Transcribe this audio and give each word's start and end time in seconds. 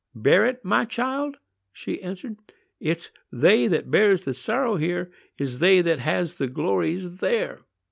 "Bear 0.15 0.47
it, 0.47 0.65
my 0.65 0.83
child?" 0.83 1.37
she 1.71 2.01
answered, 2.01 2.37
"it's 2.79 3.11
they 3.31 3.67
that 3.67 3.91
bears 3.91 4.21
the 4.21 4.33
sorrow 4.33 4.77
here 4.77 5.11
is 5.37 5.59
they 5.59 5.79
that 5.79 5.99
has 5.99 6.33
the 6.33 6.47
glories 6.47 7.17
there." 7.19 7.59